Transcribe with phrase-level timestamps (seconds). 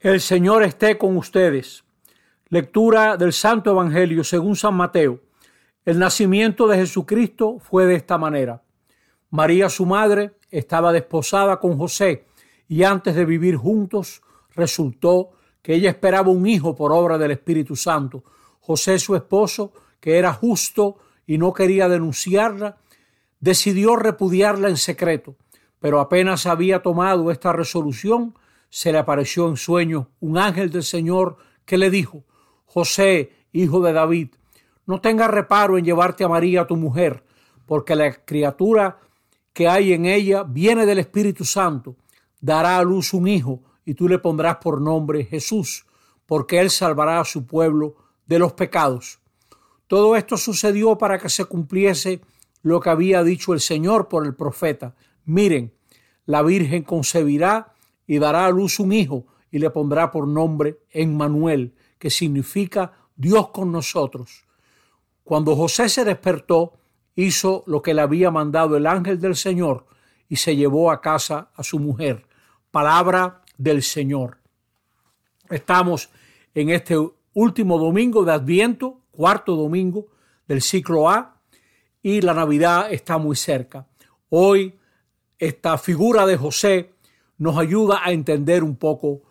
[0.00, 1.82] El Señor esté con ustedes.
[2.50, 5.18] Lectura del Santo Evangelio según San Mateo.
[5.84, 8.62] El nacimiento de Jesucristo fue de esta manera.
[9.30, 12.26] María, su madre, estaba desposada con José
[12.68, 14.22] y antes de vivir juntos
[14.54, 15.30] resultó
[15.62, 18.22] que ella esperaba un hijo por obra del Espíritu Santo.
[18.60, 22.76] José, su esposo, que era justo y no quería denunciarla,
[23.40, 25.34] decidió repudiarla en secreto,
[25.80, 28.36] pero apenas había tomado esta resolución,
[28.68, 32.24] se le apareció en sueño un ángel del Señor que le dijo,
[32.64, 34.28] José, hijo de David,
[34.86, 37.24] no tengas reparo en llevarte a María tu mujer,
[37.66, 38.98] porque la criatura
[39.52, 41.96] que hay en ella viene del Espíritu Santo,
[42.40, 45.86] dará a luz un hijo, y tú le pondrás por nombre Jesús,
[46.26, 49.18] porque él salvará a su pueblo de los pecados.
[49.86, 52.20] Todo esto sucedió para que se cumpliese
[52.62, 54.94] lo que había dicho el Señor por el profeta.
[55.24, 55.72] Miren,
[56.26, 57.72] la Virgen concebirá
[58.08, 63.50] y dará a luz un hijo y le pondrá por nombre Emmanuel, que significa Dios
[63.50, 64.44] con nosotros.
[65.22, 66.72] Cuando José se despertó,
[67.14, 69.86] hizo lo que le había mandado el ángel del Señor
[70.28, 72.26] y se llevó a casa a su mujer.
[72.70, 74.38] Palabra del Señor.
[75.50, 76.10] Estamos
[76.54, 76.96] en este
[77.34, 80.08] último domingo de Adviento, cuarto domingo
[80.46, 81.40] del ciclo A,
[82.02, 83.86] y la Navidad está muy cerca.
[84.30, 84.78] Hoy
[85.38, 86.94] esta figura de José
[87.38, 89.22] nos ayuda a entender un poco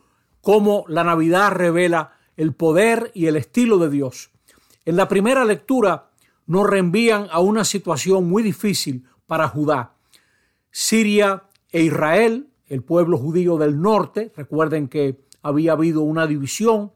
[0.41, 4.31] cómo la Navidad revela el poder y el estilo de Dios.
[4.85, 6.11] En la primera lectura
[6.45, 9.95] nos reenvían a una situación muy difícil para Judá.
[10.71, 16.93] Siria e Israel, el pueblo judío del norte, recuerden que había habido una división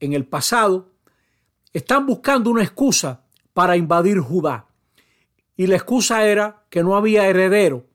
[0.00, 0.92] en el pasado,
[1.72, 4.66] están buscando una excusa para invadir Judá.
[5.56, 7.86] Y la excusa era que no había heredero.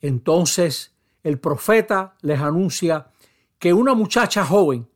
[0.00, 0.93] Entonces
[1.24, 3.08] el profeta les anuncia
[3.58, 4.86] que una muchacha joven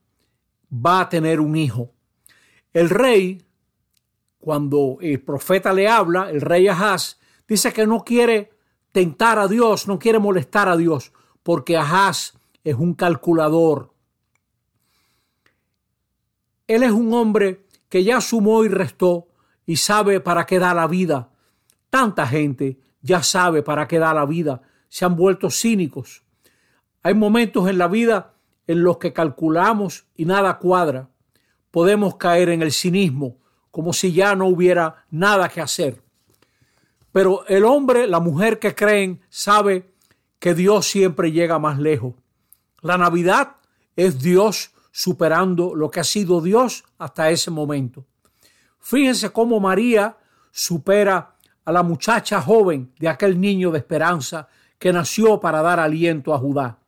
[0.70, 1.90] va a tener un hijo.
[2.72, 3.42] El rey,
[4.38, 8.50] cuando el profeta le habla, el rey Ahaz, dice que no quiere
[8.92, 13.94] tentar a Dios, no quiere molestar a Dios, porque Ahaz es un calculador.
[16.66, 19.28] Él es un hombre que ya sumó y restó
[19.64, 21.30] y sabe para qué da la vida.
[21.88, 26.22] Tanta gente ya sabe para qué da la vida se han vuelto cínicos.
[27.02, 28.34] Hay momentos en la vida
[28.66, 31.08] en los que calculamos y nada cuadra.
[31.70, 33.36] Podemos caer en el cinismo,
[33.70, 36.02] como si ya no hubiera nada que hacer.
[37.12, 39.92] Pero el hombre, la mujer que creen, sabe
[40.38, 42.14] que Dios siempre llega más lejos.
[42.80, 43.56] La Navidad
[43.96, 48.04] es Dios superando lo que ha sido Dios hasta ese momento.
[48.78, 50.16] Fíjense cómo María
[50.50, 54.48] supera a la muchacha joven de aquel niño de esperanza
[54.78, 56.78] que nació para dar aliento a Judá.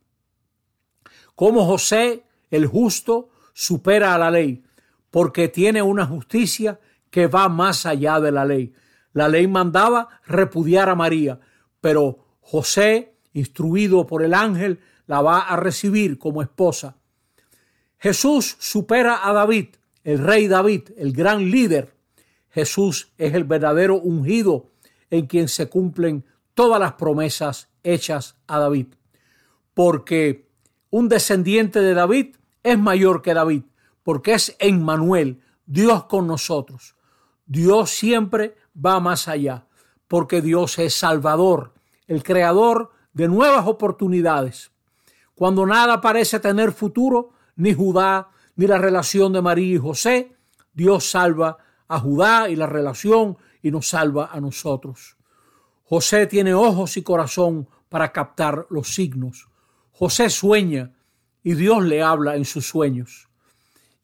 [1.35, 4.63] Como José, el justo, supera a la ley,
[5.11, 6.79] porque tiene una justicia
[7.11, 8.73] que va más allá de la ley.
[9.13, 11.41] La ley mandaba repudiar a María,
[11.81, 16.97] pero José, instruido por el ángel, la va a recibir como esposa.
[17.99, 21.95] Jesús supera a David, el rey David, el gran líder.
[22.51, 24.71] Jesús es el verdadero ungido
[25.11, 26.25] en quien se cumplen
[26.55, 28.89] todas las promesas hechas a David.
[29.75, 30.49] Porque
[30.91, 33.63] un descendiente de David es mayor que David,
[34.03, 36.97] porque es Emmanuel, Dios con nosotros.
[37.47, 39.67] Dios siempre va más allá,
[40.09, 41.75] porque Dios es Salvador,
[42.07, 44.71] el creador de nuevas oportunidades.
[45.35, 50.37] Cuando nada parece tener futuro, ni Judá, ni la relación de María y José,
[50.73, 51.59] Dios salva
[51.89, 55.17] a Judá y la relación y nos salva a nosotros.
[55.91, 59.49] José tiene ojos y corazón para captar los signos.
[59.91, 60.93] José sueña
[61.43, 63.29] y Dios le habla en sus sueños.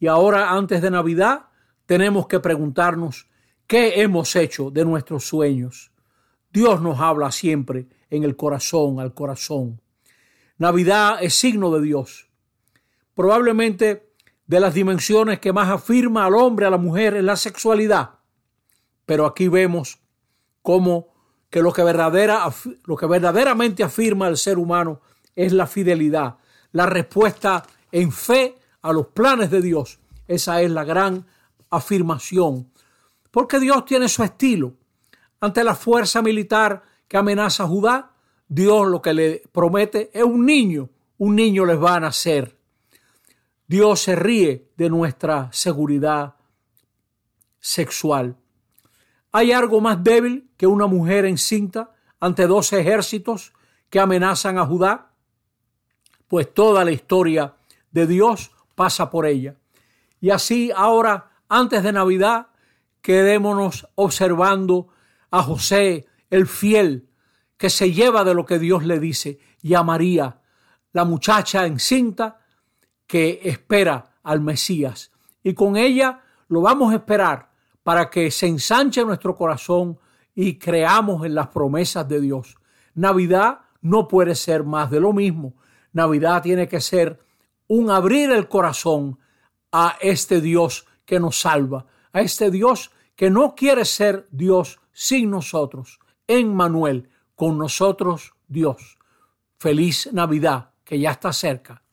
[0.00, 1.46] Y ahora, antes de Navidad,
[1.86, 3.28] tenemos que preguntarnos
[3.68, 5.92] qué hemos hecho de nuestros sueños.
[6.52, 9.80] Dios nos habla siempre en el corazón, al corazón.
[10.58, 12.28] Navidad es signo de Dios.
[13.14, 14.10] Probablemente
[14.48, 18.18] de las dimensiones que más afirma al hombre, a la mujer, es la sexualidad.
[19.04, 20.00] Pero aquí vemos
[20.62, 21.14] cómo
[21.56, 22.52] que lo que, verdadera,
[22.84, 25.00] lo que verdaderamente afirma el ser humano
[25.34, 26.36] es la fidelidad,
[26.72, 29.98] la respuesta en fe a los planes de Dios.
[30.28, 31.24] Esa es la gran
[31.70, 32.70] afirmación.
[33.30, 34.74] Porque Dios tiene su estilo.
[35.40, 38.10] Ante la fuerza militar que amenaza a Judá,
[38.46, 40.90] Dios lo que le promete es un niño.
[41.16, 42.54] Un niño les va a nacer.
[43.66, 46.34] Dios se ríe de nuestra seguridad
[47.60, 48.36] sexual.
[49.36, 51.90] ¿Hay algo más débil que una mujer encinta
[52.20, 53.52] ante dos ejércitos
[53.90, 55.10] que amenazan a Judá?
[56.26, 57.54] Pues toda la historia
[57.90, 59.54] de Dios pasa por ella.
[60.22, 62.46] Y así ahora, antes de Navidad,
[63.02, 64.88] quedémonos observando
[65.30, 67.10] a José, el fiel,
[67.58, 70.40] que se lleva de lo que Dios le dice, y a María,
[70.94, 72.38] la muchacha encinta
[73.06, 75.12] que espera al Mesías.
[75.42, 77.50] Y con ella lo vamos a esperar
[77.86, 79.96] para que se ensanche nuestro corazón
[80.34, 82.56] y creamos en las promesas de Dios.
[82.96, 85.54] Navidad no puede ser más de lo mismo.
[85.92, 87.20] Navidad tiene que ser
[87.68, 89.20] un abrir el corazón
[89.70, 95.30] a este Dios que nos salva, a este Dios que no quiere ser Dios sin
[95.30, 96.00] nosotros.
[96.26, 98.98] En Manuel, con nosotros Dios.
[99.60, 101.84] Feliz Navidad, que ya está cerca.